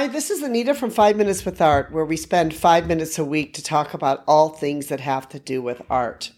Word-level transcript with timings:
Hi, 0.00 0.06
this 0.06 0.30
is 0.30 0.42
Anita 0.42 0.72
from 0.72 0.88
Five 0.88 1.18
Minutes 1.18 1.44
with 1.44 1.60
Art, 1.60 1.92
where 1.92 2.06
we 2.06 2.16
spend 2.16 2.54
five 2.54 2.86
minutes 2.86 3.18
a 3.18 3.24
week 3.24 3.52
to 3.52 3.62
talk 3.62 3.92
about 3.92 4.24
all 4.26 4.48
things 4.48 4.86
that 4.86 5.00
have 5.00 5.28
to 5.28 5.38
do 5.38 5.60
with 5.60 5.82
art. 5.90 6.32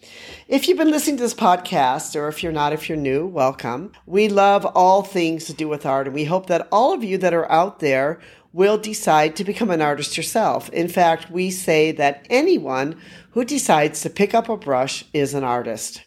If 0.48 0.66
you've 0.66 0.78
been 0.78 0.90
listening 0.90 1.18
to 1.18 1.22
this 1.22 1.32
podcast, 1.32 2.20
or 2.20 2.26
if 2.26 2.42
you're 2.42 2.50
not, 2.50 2.72
if 2.72 2.88
you're 2.88 2.98
new, 2.98 3.24
welcome. 3.24 3.92
We 4.04 4.26
love 4.26 4.66
all 4.66 5.04
things 5.04 5.44
to 5.44 5.52
do 5.52 5.68
with 5.68 5.86
art, 5.86 6.08
and 6.08 6.14
we 6.14 6.24
hope 6.24 6.46
that 6.46 6.66
all 6.72 6.92
of 6.92 7.04
you 7.04 7.18
that 7.18 7.34
are 7.34 7.48
out 7.52 7.78
there 7.78 8.18
will 8.52 8.78
decide 8.78 9.36
to 9.36 9.44
become 9.44 9.70
an 9.70 9.80
artist 9.80 10.16
yourself. 10.16 10.68
In 10.70 10.88
fact, 10.88 11.30
we 11.30 11.52
say 11.52 11.92
that 11.92 12.26
anyone 12.28 13.00
who 13.30 13.44
decides 13.44 14.00
to 14.00 14.10
pick 14.10 14.34
up 14.34 14.48
a 14.48 14.56
brush 14.56 15.04
is 15.12 15.34
an 15.34 15.44
artist 15.44 16.02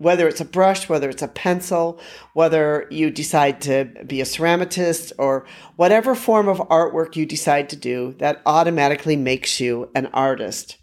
whether 0.00 0.26
it's 0.26 0.40
a 0.40 0.46
brush, 0.46 0.88
whether 0.88 1.10
it's 1.10 1.20
a 1.20 1.28
pencil, 1.28 2.00
whether 2.32 2.86
you 2.90 3.10
decide 3.10 3.60
to 3.60 3.84
be 4.06 4.22
a 4.22 4.24
ceramicist 4.24 5.12
or 5.18 5.46
whatever 5.76 6.14
form 6.14 6.48
of 6.48 6.56
artwork 6.68 7.16
you 7.16 7.26
decide 7.26 7.68
to 7.68 7.76
do, 7.76 8.14
that 8.16 8.40
automatically 8.46 9.14
makes 9.14 9.60
you 9.60 9.90
an 9.94 10.06
artist. 10.06 10.78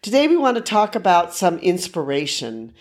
Today 0.00 0.26
we 0.26 0.38
want 0.38 0.56
to 0.56 0.62
talk 0.62 0.94
about 0.94 1.34
some 1.34 1.58
inspiration 1.58 2.72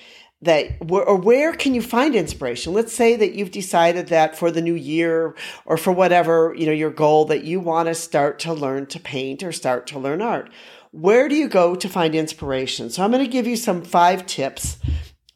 that 0.41 0.77
or 0.79 1.17
where 1.17 1.51
can 1.51 1.73
you 1.73 1.81
find 1.81 2.15
inspiration? 2.15 2.71
Let's 2.71 2.93
say 2.93 3.17
that 3.17 3.33
you've 3.33 3.51
decided 3.51 4.07
that 4.07 4.37
for 4.37 4.51
the 4.51 4.61
new 4.61 4.75
year 4.75 5.35
or 5.65 5.75
for 5.75 5.91
whatever 5.91 6.53
you 6.57 6.67
know 6.67 6.71
your 6.71 6.91
goal 6.91 7.25
that 7.25 7.43
you 7.43 7.59
want 7.59 7.87
to 7.87 7.95
start 7.95 8.39
to 8.39 8.53
learn 8.53 8.85
to 8.87 8.99
paint 8.99 9.43
or 9.43 9.51
start 9.51 9.87
to 9.87 9.99
learn 9.99 10.21
art. 10.21 10.49
Where 10.91 11.27
do 11.27 11.35
you 11.35 11.49
go 11.49 11.75
to 11.75 11.89
find 11.89 12.15
inspiration? 12.15 12.89
So 12.89 13.03
i'm 13.03 13.11
going 13.11 13.25
to 13.25 13.29
give 13.29 13.47
you 13.47 13.57
some 13.57 13.81
five 13.81 14.25
tips 14.25 14.77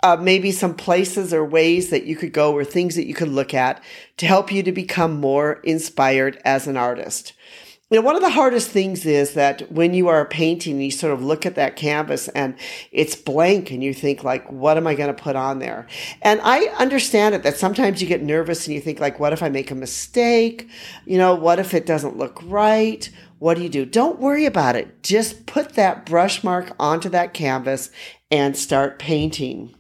uh, 0.02 0.18
maybe 0.20 0.52
some 0.52 0.74
places 0.74 1.34
or 1.34 1.44
ways 1.44 1.90
that 1.90 2.06
you 2.06 2.16
could 2.16 2.32
go 2.32 2.54
or 2.54 2.64
things 2.64 2.96
that 2.96 3.08
you 3.08 3.14
could 3.14 3.28
look 3.28 3.54
at 3.54 3.84
to 4.18 4.26
help 4.26 4.52
you 4.52 4.64
to 4.64 4.72
become 4.72 5.20
more 5.20 5.54
inspired 5.64 6.42
as 6.46 6.68
an 6.68 6.78
artist. 6.78 7.34
You 7.92 7.98
know, 7.98 8.06
one 8.06 8.16
of 8.16 8.22
the 8.22 8.30
hardest 8.30 8.70
things 8.70 9.04
is 9.08 9.34
that 9.34 9.72
when 9.72 9.96
you 9.96 10.10
are 10.10 10.24
painting, 10.24 10.74
and 10.74 10.84
you 10.84 10.92
sort 10.92 11.12
of 11.12 11.24
look 11.24 11.48
at 11.48 11.56
that 11.56 11.76
canvas 11.76 12.28
and 12.28 12.56
it's 12.92 13.16
blank 13.16 13.72
and 13.72 13.84
you 13.84 13.96
think 13.96 14.24
like, 14.24 14.50
what 14.52 14.78
am 14.78 14.86
I 14.86 14.94
going 14.94 15.14
to 15.14 15.24
put 15.24 15.36
on 15.36 15.58
there? 15.58 15.88
And 16.22 16.40
I 16.44 16.66
understand 16.78 17.34
it 17.34 17.42
that 17.42 17.58
sometimes 17.58 18.00
you 18.00 18.08
get 18.08 18.22
nervous 18.22 18.68
and 18.68 18.76
you 18.76 18.80
think 18.80 19.00
like, 19.00 19.20
what 19.20 19.34
if 19.34 19.42
I 19.42 19.50
make 19.50 19.72
a 19.72 19.76
mistake? 19.76 20.70
You 21.08 21.18
know, 21.18 21.34
what 21.34 21.58
if 21.58 21.74
it 21.74 21.88
doesn't 21.88 22.16
look 22.16 22.40
right? 22.46 23.10
What 23.40 23.58
do 23.58 23.64
you 23.64 23.70
do? 23.70 23.86
Don't 23.86 24.20
worry 24.20 24.46
about 24.46 24.76
it. 24.76 25.02
Just 25.02 25.48
put 25.48 25.74
that 25.74 26.06
brush 26.06 26.44
mark 26.44 26.76
onto 26.80 27.10
that 27.10 27.34
canvas 27.34 27.90
and 28.30 28.56
start 28.56 29.00
painting. 29.00 29.74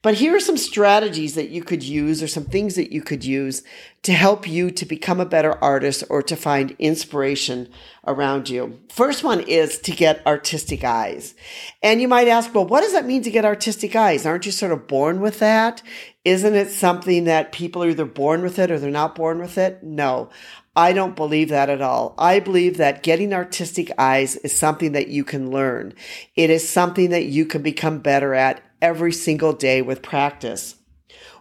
But 0.00 0.14
here 0.14 0.36
are 0.36 0.40
some 0.40 0.56
strategies 0.56 1.34
that 1.34 1.48
you 1.48 1.64
could 1.64 1.82
use 1.82 2.22
or 2.22 2.28
some 2.28 2.44
things 2.44 2.76
that 2.76 2.92
you 2.92 3.02
could 3.02 3.24
use 3.24 3.64
to 4.02 4.12
help 4.12 4.46
you 4.46 4.70
to 4.70 4.86
become 4.86 5.18
a 5.18 5.26
better 5.26 5.52
artist 5.62 6.04
or 6.08 6.22
to 6.22 6.36
find 6.36 6.76
inspiration 6.78 7.68
around 8.06 8.48
you. 8.48 8.78
First 8.90 9.24
one 9.24 9.40
is 9.40 9.80
to 9.80 9.90
get 9.90 10.24
artistic 10.24 10.84
eyes. 10.84 11.34
And 11.82 12.00
you 12.00 12.06
might 12.06 12.28
ask, 12.28 12.54
well, 12.54 12.64
what 12.64 12.82
does 12.82 12.92
that 12.92 13.06
mean 13.06 13.22
to 13.22 13.30
get 13.32 13.44
artistic 13.44 13.96
eyes? 13.96 14.24
Aren't 14.24 14.46
you 14.46 14.52
sort 14.52 14.70
of 14.70 14.86
born 14.86 15.20
with 15.20 15.40
that? 15.40 15.82
Isn't 16.24 16.54
it 16.54 16.70
something 16.70 17.24
that 17.24 17.50
people 17.50 17.82
are 17.82 17.88
either 17.88 18.04
born 18.04 18.42
with 18.42 18.60
it 18.60 18.70
or 18.70 18.78
they're 18.78 18.90
not 18.92 19.16
born 19.16 19.40
with 19.40 19.58
it? 19.58 19.82
No. 19.82 20.30
I 20.76 20.92
don't 20.92 21.16
believe 21.16 21.48
that 21.48 21.70
at 21.70 21.82
all. 21.82 22.14
I 22.16 22.38
believe 22.38 22.76
that 22.76 23.02
getting 23.02 23.32
artistic 23.32 23.90
eyes 23.98 24.36
is 24.36 24.56
something 24.56 24.92
that 24.92 25.08
you 25.08 25.24
can 25.24 25.50
learn. 25.50 25.92
It 26.36 26.50
is 26.50 26.68
something 26.68 27.10
that 27.10 27.24
you 27.24 27.46
can 27.46 27.62
become 27.62 27.98
better 27.98 28.32
at 28.32 28.62
every 28.80 29.12
single 29.12 29.52
day 29.52 29.82
with 29.82 30.02
practice. 30.02 30.76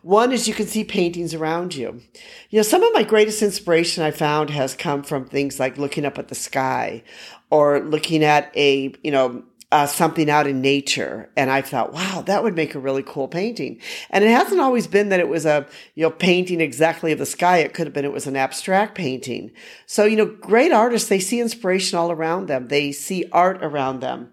One 0.02 0.32
is 0.32 0.48
you 0.48 0.54
can 0.54 0.68
see 0.68 0.84
paintings 0.84 1.34
around 1.34 1.76
you. 1.76 2.02
You 2.50 2.60
know, 2.60 2.64
some 2.64 2.84
of 2.84 2.94
my 2.94 3.04
greatest 3.04 3.42
inspiration 3.42 4.04
I 4.04 4.12
found 4.12 4.50
has 4.52 4.76
come 4.76 5.04
from 5.04 5.26
things 5.26 5.60
like 5.60 5.78
looking 5.78 6.06
up 6.06 6.18
at 6.18 6.30
the 6.30 6.36
sky 6.36 7.04
or 7.50 7.82
looking 7.82 8.24
at 8.24 8.52
a, 8.56 8.94
you 9.04 9.12
know, 9.12 9.44
uh, 9.70 9.86
something 9.86 10.30
out 10.30 10.48
in 10.48 10.62
nature. 10.62 11.30
And 11.36 11.52
I 11.52 11.62
thought, 11.62 11.92
wow, 11.92 12.24
that 12.26 12.42
would 12.42 12.56
make 12.56 12.74
a 12.74 12.80
really 12.80 13.04
cool 13.04 13.28
painting. 13.28 13.82
And 14.10 14.24
it 14.24 14.30
hasn't 14.30 14.62
always 14.62 14.88
been 14.88 15.10
that 15.10 15.20
it 15.20 15.28
was 15.28 15.46
a, 15.46 15.68
you 15.96 16.04
know, 16.04 16.12
painting 16.12 16.62
exactly 16.62 17.12
of 17.12 17.20
the 17.20 17.26
sky. 17.26 17.58
It 17.58 17.74
could 17.74 17.86
have 17.86 17.94
been, 17.94 18.06
it 18.06 18.14
was 18.14 18.28
an 18.28 18.38
abstract 18.38 18.96
painting. 18.96 19.52
So, 19.86 20.06
you 20.06 20.16
know, 20.16 20.26
great 20.26 20.72
artists, 20.72 21.10
they 21.10 21.20
see 21.20 21.42
inspiration 21.42 22.00
all 22.00 22.12
around 22.12 22.48
them. 22.48 22.70
They 22.70 22.94
see 22.94 23.26
art 23.34 23.62
around 23.62 24.00
them 24.00 24.32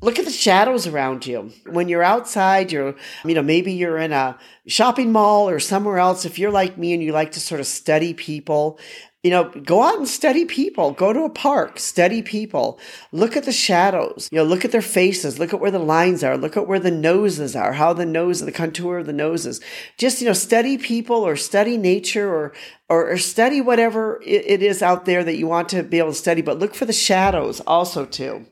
look 0.00 0.18
at 0.18 0.24
the 0.24 0.30
shadows 0.30 0.86
around 0.86 1.26
you. 1.26 1.52
When 1.66 1.88
you're 1.88 2.02
outside, 2.02 2.72
you're, 2.72 2.94
you 3.24 3.34
know, 3.34 3.42
maybe 3.42 3.72
you're 3.72 3.98
in 3.98 4.12
a 4.12 4.38
shopping 4.66 5.12
mall 5.12 5.48
or 5.48 5.60
somewhere 5.60 5.98
else. 5.98 6.24
If 6.24 6.38
you're 6.38 6.50
like 6.50 6.78
me 6.78 6.94
and 6.94 7.02
you 7.02 7.12
like 7.12 7.32
to 7.32 7.40
sort 7.40 7.60
of 7.60 7.66
study 7.66 8.14
people, 8.14 8.78
you 9.22 9.30
know, 9.30 9.50
go 9.50 9.82
out 9.82 9.98
and 9.98 10.08
study 10.08 10.46
people. 10.46 10.92
Go 10.92 11.12
to 11.12 11.24
a 11.24 11.30
park, 11.30 11.78
study 11.78 12.22
people. 12.22 12.80
Look 13.12 13.36
at 13.36 13.44
the 13.44 13.52
shadows. 13.52 14.30
You 14.32 14.38
know, 14.38 14.44
look 14.44 14.64
at 14.64 14.72
their 14.72 14.80
faces. 14.80 15.38
Look 15.38 15.52
at 15.52 15.60
where 15.60 15.70
the 15.70 15.78
lines 15.78 16.24
are. 16.24 16.38
Look 16.38 16.56
at 16.56 16.66
where 16.66 16.78
the 16.78 16.90
noses 16.90 17.54
are, 17.54 17.74
how 17.74 17.92
the 17.92 18.06
nose, 18.06 18.40
the 18.40 18.50
contour 18.50 18.98
of 18.98 19.06
the 19.06 19.12
noses. 19.12 19.60
Just, 19.98 20.22
you 20.22 20.26
know, 20.26 20.32
study 20.32 20.78
people 20.78 21.16
or 21.16 21.36
study 21.36 21.76
nature 21.76 22.32
or, 22.34 22.54
or, 22.88 23.10
or 23.10 23.18
study 23.18 23.60
whatever 23.60 24.22
it 24.24 24.62
is 24.62 24.80
out 24.80 25.04
there 25.04 25.22
that 25.22 25.36
you 25.36 25.46
want 25.46 25.68
to 25.70 25.82
be 25.82 25.98
able 25.98 26.12
to 26.12 26.14
study, 26.14 26.40
but 26.40 26.58
look 26.58 26.74
for 26.74 26.86
the 26.86 26.92
shadows 26.92 27.60
also 27.60 28.06
too. 28.06 28.46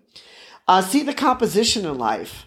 Uh, 0.68 0.82
see 0.82 1.02
the 1.02 1.14
composition 1.14 1.86
in 1.86 1.96
life. 1.96 2.46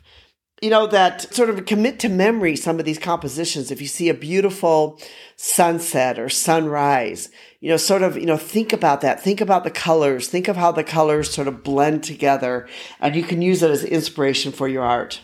You 0.61 0.69
know, 0.69 0.85
that 0.85 1.33
sort 1.33 1.49
of 1.49 1.65
commit 1.65 1.99
to 2.01 2.09
memory 2.09 2.55
some 2.55 2.77
of 2.77 2.85
these 2.85 2.99
compositions. 2.99 3.71
If 3.71 3.81
you 3.81 3.87
see 3.87 4.09
a 4.09 4.13
beautiful 4.13 5.01
sunset 5.35 6.19
or 6.19 6.29
sunrise, 6.29 7.29
you 7.61 7.69
know, 7.69 7.77
sort 7.77 8.03
of, 8.03 8.15
you 8.15 8.27
know, 8.27 8.37
think 8.37 8.71
about 8.71 9.01
that. 9.01 9.19
Think 9.19 9.41
about 9.41 9.63
the 9.63 9.71
colors. 9.71 10.27
Think 10.27 10.47
of 10.47 10.57
how 10.57 10.71
the 10.71 10.83
colors 10.83 11.33
sort 11.33 11.47
of 11.47 11.63
blend 11.63 12.03
together 12.03 12.67
and 12.99 13.15
you 13.15 13.23
can 13.23 13.41
use 13.41 13.63
it 13.63 13.71
as 13.71 13.83
inspiration 13.83 14.51
for 14.51 14.67
your 14.67 14.83
art. 14.83 15.21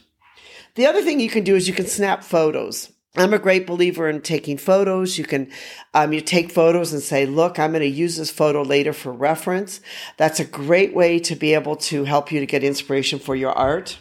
The 0.74 0.88
other 0.88 1.04
thing 1.04 1.20
you 1.20 1.30
can 1.30 1.44
do 1.44 1.56
is 1.56 1.68
you 1.68 1.74
can 1.76 1.86
snap 1.86 2.24
photos. 2.24 2.92
I'm 3.18 3.34
a 3.34 3.40
great 3.40 3.66
believer 3.66 4.10
in 4.10 4.22
taking 4.22 4.58
photos. 4.58 5.18
You 5.18 5.26
can, 5.26 5.52
um, 5.94 6.14
you 6.14 6.22
take 6.22 6.52
photos 6.52 6.94
and 6.94 7.02
say, 7.02 7.26
look, 7.26 7.58
I'm 7.60 7.72
going 7.72 7.82
to 7.82 7.88
use 7.88 8.18
this 8.18 8.32
photo 8.32 8.62
later 8.62 8.94
for 8.94 9.12
reference. 9.12 9.82
That's 10.18 10.40
a 10.40 10.46
great 10.46 10.94
way 10.94 11.20
to 11.20 11.36
be 11.36 11.54
able 11.54 11.76
to 11.78 12.04
help 12.04 12.32
you 12.32 12.40
to 12.40 12.46
get 12.46 12.64
inspiration 12.64 13.20
for 13.20 13.36
your 13.36 13.52
art. 13.52 13.98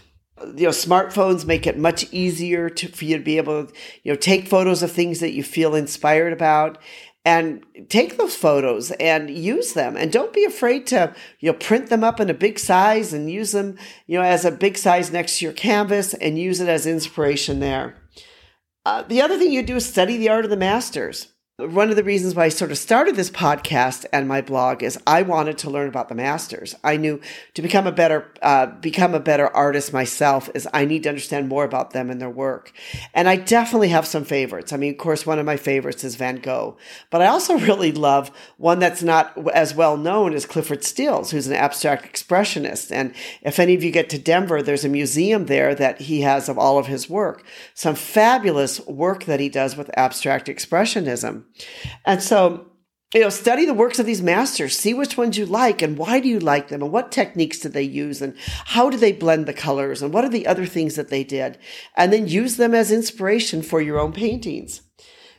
You 0.54 0.64
know, 0.64 0.68
smartphones 0.68 1.46
make 1.46 1.66
it 1.66 1.78
much 1.78 2.12
easier 2.12 2.68
to, 2.68 2.88
for 2.88 3.06
you 3.06 3.16
to 3.16 3.24
be 3.24 3.38
able 3.38 3.66
to, 3.66 3.74
you 4.02 4.12
know, 4.12 4.18
take 4.18 4.48
photos 4.48 4.82
of 4.82 4.92
things 4.92 5.20
that 5.20 5.32
you 5.32 5.42
feel 5.42 5.74
inspired 5.74 6.34
about 6.34 6.78
and 7.26 7.66
take 7.88 8.16
those 8.18 8.36
photos 8.36 8.92
and 8.92 9.28
use 9.28 9.72
them 9.72 9.96
and 9.96 10.12
don't 10.12 10.32
be 10.32 10.44
afraid 10.44 10.86
to 10.86 11.12
you 11.40 11.50
know 11.50 11.58
print 11.58 11.88
them 11.88 12.04
up 12.04 12.20
in 12.20 12.30
a 12.30 12.34
big 12.34 12.56
size 12.56 13.12
and 13.12 13.28
use 13.28 13.50
them 13.50 13.76
you 14.06 14.16
know 14.16 14.24
as 14.24 14.44
a 14.44 14.50
big 14.52 14.78
size 14.78 15.10
next 15.10 15.38
to 15.38 15.44
your 15.44 15.52
canvas 15.52 16.14
and 16.14 16.38
use 16.38 16.60
it 16.60 16.68
as 16.68 16.86
inspiration 16.86 17.58
there 17.58 17.96
uh, 18.86 19.02
the 19.02 19.20
other 19.20 19.36
thing 19.36 19.50
you 19.50 19.64
do 19.64 19.74
is 19.74 19.84
study 19.84 20.16
the 20.16 20.28
art 20.28 20.44
of 20.44 20.50
the 20.50 20.56
masters. 20.56 21.32
One 21.58 21.88
of 21.88 21.96
the 21.96 22.04
reasons 22.04 22.34
why 22.34 22.44
I 22.44 22.48
sort 22.50 22.70
of 22.70 22.76
started 22.76 23.16
this 23.16 23.30
podcast 23.30 24.04
and 24.12 24.28
my 24.28 24.42
blog 24.42 24.82
is 24.82 24.98
I 25.06 25.22
wanted 25.22 25.56
to 25.56 25.70
learn 25.70 25.88
about 25.88 26.10
the 26.10 26.14
masters. 26.14 26.74
I 26.84 26.98
knew 26.98 27.18
to 27.54 27.62
become 27.62 27.86
a 27.86 27.92
better 27.92 28.30
uh, 28.42 28.66
become 28.66 29.14
a 29.14 29.20
better 29.20 29.48
artist 29.48 29.90
myself 29.90 30.50
is 30.54 30.68
I 30.74 30.84
need 30.84 31.04
to 31.04 31.08
understand 31.08 31.48
more 31.48 31.64
about 31.64 31.92
them 31.92 32.10
and 32.10 32.20
their 32.20 32.28
work. 32.28 32.72
And 33.14 33.26
I 33.26 33.36
definitely 33.36 33.88
have 33.88 34.06
some 34.06 34.24
favorites. 34.24 34.70
I 34.70 34.76
mean, 34.76 34.92
of 34.92 34.98
course, 34.98 35.24
one 35.24 35.38
of 35.38 35.46
my 35.46 35.56
favorites 35.56 36.04
is 36.04 36.16
Van 36.16 36.36
Gogh, 36.36 36.76
but 37.08 37.22
I 37.22 37.26
also 37.28 37.56
really 37.58 37.90
love 37.90 38.30
one 38.58 38.78
that's 38.78 39.02
not 39.02 39.32
as 39.54 39.74
well 39.74 39.96
known 39.96 40.34
as 40.34 40.44
Clyfford 40.44 40.84
Stills, 40.84 41.30
who's 41.30 41.46
an 41.46 41.54
abstract 41.54 42.04
expressionist. 42.04 42.92
And 42.92 43.14
if 43.40 43.58
any 43.58 43.72
of 43.72 43.82
you 43.82 43.90
get 43.90 44.10
to 44.10 44.18
Denver, 44.18 44.60
there's 44.60 44.84
a 44.84 44.90
museum 44.90 45.46
there 45.46 45.74
that 45.74 46.02
he 46.02 46.20
has 46.20 46.50
of 46.50 46.58
all 46.58 46.76
of 46.76 46.88
his 46.88 47.08
work. 47.08 47.46
Some 47.72 47.94
fabulous 47.94 48.78
work 48.80 49.24
that 49.24 49.40
he 49.40 49.48
does 49.48 49.74
with 49.74 49.90
abstract 49.96 50.48
expressionism. 50.48 51.45
And 52.04 52.22
so, 52.22 52.66
you 53.14 53.20
know, 53.20 53.28
study 53.28 53.64
the 53.64 53.74
works 53.74 53.98
of 53.98 54.06
these 54.06 54.20
masters, 54.20 54.76
see 54.76 54.92
which 54.92 55.16
ones 55.16 55.38
you 55.38 55.46
like 55.46 55.80
and 55.80 55.96
why 55.96 56.20
do 56.20 56.28
you 56.28 56.38
like 56.40 56.68
them 56.68 56.82
and 56.82 56.92
what 56.92 57.12
techniques 57.12 57.58
do 57.60 57.68
they 57.68 57.82
use 57.82 58.20
and 58.20 58.34
how 58.66 58.90
do 58.90 58.96
they 58.96 59.12
blend 59.12 59.46
the 59.46 59.54
colors 59.54 60.02
and 60.02 60.12
what 60.12 60.24
are 60.24 60.28
the 60.28 60.46
other 60.46 60.66
things 60.66 60.96
that 60.96 61.08
they 61.08 61.24
did? 61.24 61.56
And 61.96 62.12
then 62.12 62.28
use 62.28 62.56
them 62.56 62.74
as 62.74 62.90
inspiration 62.90 63.62
for 63.62 63.80
your 63.80 63.98
own 63.98 64.12
paintings. 64.12 64.82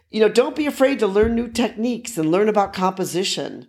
You 0.10 0.22
know, 0.22 0.30
don't 0.30 0.56
be 0.56 0.66
afraid 0.66 1.00
to 1.00 1.08
learn 1.08 1.36
new 1.36 1.50
techniques 1.50 2.18
and 2.18 2.32
learn 2.32 2.48
about 2.48 2.74
composition. 2.74 3.68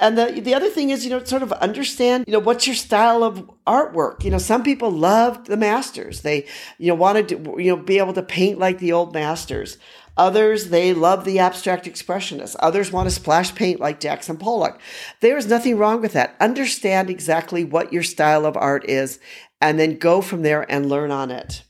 And 0.00 0.18
the, 0.18 0.40
the 0.40 0.54
other 0.54 0.68
thing 0.68 0.90
is, 0.90 1.04
you 1.04 1.10
know, 1.10 1.22
sort 1.24 1.42
of 1.42 1.52
understand, 1.52 2.24
you 2.26 2.32
know, 2.32 2.38
what's 2.40 2.66
your 2.66 2.76
style 2.76 3.22
of 3.22 3.48
artwork? 3.66 4.24
You 4.24 4.30
know, 4.30 4.38
some 4.38 4.62
people 4.62 4.90
love 4.90 5.46
the 5.46 5.56
masters. 5.56 6.22
They, 6.22 6.46
you 6.78 6.88
know, 6.88 6.94
wanted 6.94 7.28
to, 7.28 7.54
you 7.58 7.74
know, 7.74 7.76
be 7.76 7.98
able 7.98 8.12
to 8.14 8.22
paint 8.22 8.58
like 8.58 8.78
the 8.78 8.92
old 8.92 9.14
masters. 9.14 9.78
Others, 10.16 10.68
they 10.68 10.92
love 10.92 11.24
the 11.24 11.38
abstract 11.38 11.86
expressionists. 11.86 12.56
Others 12.60 12.92
want 12.92 13.08
to 13.08 13.14
splash 13.14 13.54
paint 13.54 13.80
like 13.80 14.00
Jackson 14.00 14.36
Pollock. 14.36 14.80
There 15.20 15.36
is 15.36 15.46
nothing 15.46 15.78
wrong 15.78 16.00
with 16.00 16.12
that. 16.12 16.36
Understand 16.40 17.10
exactly 17.10 17.64
what 17.64 17.92
your 17.92 18.02
style 18.02 18.44
of 18.44 18.56
art 18.56 18.88
is 18.88 19.18
and 19.60 19.78
then 19.78 19.98
go 19.98 20.20
from 20.20 20.42
there 20.42 20.70
and 20.70 20.88
learn 20.88 21.10
on 21.10 21.30
it. 21.30 21.62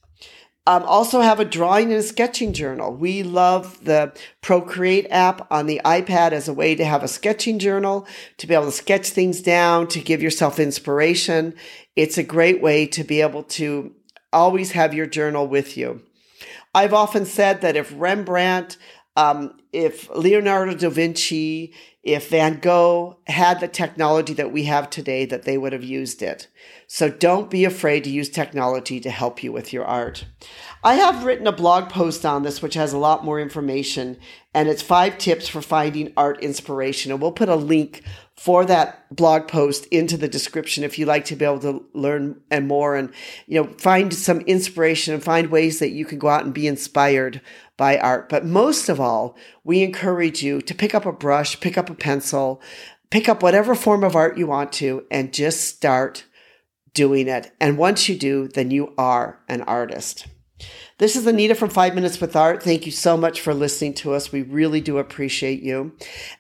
Um, 0.67 0.85
also 0.85 1.21
have 1.21 1.41
a 1.41 1.45
drawing 1.45 1.87
and 1.91 1.99
a 2.01 2.03
sketching 2.03 2.53
journal. 2.53 2.95
We 2.95 3.23
love 3.23 3.83
the 3.85 4.13
Procreate 4.41 5.07
app 5.11 5.51
on 5.51 5.67
the 5.67 5.81
iPad 5.85 6.33
as 6.33 6.49
a 6.49 6.55
way 6.55 6.75
to 6.75 6.85
have 6.85 7.03
a 7.03 7.09
sketching 7.09 7.59
journal, 7.59 8.07
to 8.37 8.47
be 8.47 8.55
able 8.55 8.67
to 8.67 8.73
sketch 8.73 9.09
things 9.09 9.41
down, 9.41 9.89
to 9.89 10.01
give 10.01 10.23
yourself 10.23 10.61
inspiration. 10.61 11.55
It's 11.97 12.19
a 12.19 12.23
great 12.23 12.61
way 12.61 12.87
to 12.89 13.03
be 13.03 13.21
able 13.21 13.43
to 13.45 13.95
always 14.33 14.73
have 14.73 14.95
your 14.95 15.07
journal 15.07 15.47
with 15.47 15.77
you. 15.77 16.03
I've 16.75 16.95
often 16.95 17.25
said 17.25 17.63
that 17.63 17.77
if 17.77 17.93
Rembrandt, 17.97 18.77
um, 19.17 19.60
if 19.73 20.09
Leonardo 20.11 20.75
da 20.75 20.89
Vinci, 20.89 21.73
if 22.03 22.31
Van 22.31 22.59
Gogh 22.61 23.19
had 23.27 23.61
the 23.61 23.69
technology 23.69 24.33
that 24.35 24.53
we 24.53 24.65
have 24.65 24.89
today, 24.89 25.27
that 25.27 25.43
they 25.43 25.59
would 25.59 25.73
have 25.73 25.85
used 25.85 26.23
it. 26.23 26.49
So 26.87 27.11
don't 27.11 27.51
be 27.51 27.65
afraid 27.65 28.05
to 28.05 28.11
use 28.11 28.31
technology 28.31 29.01
to 29.01 29.11
help 29.11 29.43
you 29.43 29.53
with 29.53 29.73
your 29.73 29.85
art. 29.85 30.25
I 30.83 30.95
have 30.95 31.25
written 31.25 31.47
a 31.47 31.53
blog 31.53 31.91
post 31.91 32.25
on 32.25 32.43
this, 32.43 32.63
which 32.63 32.75
has 32.75 32.93
a 32.93 32.99
lot 32.99 33.25
more 33.25 33.39
information, 33.39 34.19
and 34.55 34.69
it's 34.69 34.83
five 34.83 35.19
tips 35.19 35.47
for 35.47 35.61
finding 35.61 36.13
art 36.17 36.43
inspiration. 36.43 37.13
And 37.13 37.21
we'll 37.21 37.33
put 37.33 37.51
a 37.51 37.55
link 37.55 38.03
for 38.41 38.65
that 38.65 39.15
blog 39.15 39.47
post 39.47 39.85
into 39.91 40.17
the 40.17 40.27
description 40.27 40.83
if 40.83 40.99
you'd 40.99 41.07
like 41.07 41.27
to 41.27 41.37
be 41.37 41.45
able 41.45 41.61
to 41.61 41.85
learn 41.93 42.41
and 42.51 42.67
more 42.67 42.97
and 42.97 43.13
you 43.47 43.63
know 43.63 43.71
find 43.75 44.15
some 44.15 44.41
inspiration 44.41 45.13
and 45.13 45.23
find 45.23 45.51
ways 45.51 45.79
that 45.79 45.91
you 45.91 46.07
can 46.07 46.19
go 46.19 46.29
out 46.29 46.43
and 46.43 46.55
be 46.55 46.67
inspired 46.67 47.43
by 47.77 47.99
art 47.99 48.31
but 48.31 48.47
most 48.47 48.89
of 48.89 48.99
all 48.99 49.37
we 49.71 49.85
encourage 49.85 50.43
you 50.43 50.61
to 50.61 50.75
pick 50.75 50.97
up 50.97 51.07
a 51.07 51.13
brush 51.13 51.61
pick 51.61 51.79
up 51.79 51.89
a 51.89 51.95
pencil 51.95 52.61
pick 53.09 53.29
up 53.29 53.41
whatever 53.41 53.77
form 53.77 54.03
of 54.03 54.17
art 54.17 54.37
you 54.37 54.49
want 54.49 54.73
to 54.73 55.07
and 55.13 55.33
just 55.33 55.65
start 55.65 56.25
doing 56.93 57.29
it 57.29 57.53
and 57.61 57.79
once 57.79 58.09
you 58.09 58.19
do 58.19 58.49
then 58.49 58.73
you 58.73 58.93
are 58.99 59.39
an 59.49 59.63
artist 59.63 60.27
this 60.99 61.15
is 61.15 61.27
Anita 61.27 61.55
from 61.55 61.71
Five 61.71 61.95
Minutes 61.95 62.21
with 62.21 62.37
Art. 62.37 62.63
Thank 62.63 62.85
you 62.85 62.93
so 62.93 63.17
much 63.17 63.41
for 63.41 63.55
listening 63.55 63.95
to 63.95 64.13
us. 64.13 64.31
We 64.31 64.43
really 64.43 64.83
do 64.83 64.99
appreciate 64.99 65.63
you. 65.63 65.93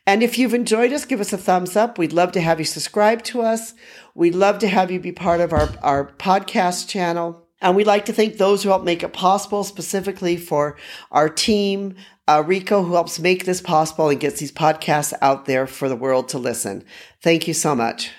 And 0.06 0.22
if 0.22 0.36
you've 0.36 0.52
enjoyed 0.52 0.92
us, 0.92 1.06
give 1.06 1.22
us 1.22 1.32
a 1.32 1.38
thumbs 1.38 1.76
up. 1.76 1.96
We'd 1.96 2.12
love 2.12 2.32
to 2.32 2.42
have 2.42 2.58
you 2.58 2.66
subscribe 2.66 3.22
to 3.22 3.40
us. 3.40 3.72
We'd 4.14 4.34
love 4.34 4.58
to 4.58 4.68
have 4.68 4.90
you 4.90 5.00
be 5.00 5.12
part 5.12 5.40
of 5.40 5.54
our, 5.54 5.70
our 5.82 6.12
podcast 6.12 6.88
channel. 6.88 7.46
And 7.60 7.76
we'd 7.76 7.86
like 7.86 8.06
to 8.06 8.12
thank 8.12 8.36
those 8.36 8.62
who 8.62 8.70
help 8.70 8.84
make 8.84 9.02
it 9.02 9.12
possible, 9.12 9.64
specifically 9.64 10.36
for 10.36 10.76
our 11.10 11.28
team, 11.28 11.94
uh, 12.26 12.42
Rico, 12.46 12.82
who 12.82 12.94
helps 12.94 13.18
make 13.18 13.44
this 13.44 13.60
possible 13.60 14.08
and 14.08 14.20
gets 14.20 14.40
these 14.40 14.52
podcasts 14.52 15.12
out 15.20 15.46
there 15.46 15.66
for 15.66 15.88
the 15.88 15.96
world 15.96 16.28
to 16.30 16.38
listen. 16.38 16.84
Thank 17.22 17.46
you 17.48 17.54
so 17.54 17.74
much. 17.74 18.10